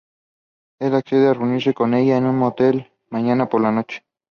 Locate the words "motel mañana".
2.39-3.47